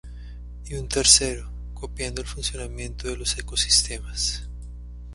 Y 0.65 0.73
un 0.73 0.87
tercero, 0.87 1.51
copiando 1.75 2.21
el 2.23 2.27
funcionamiento 2.27 3.07
de 3.07 3.17
los 3.17 3.37
ecosistemas". 3.37 4.49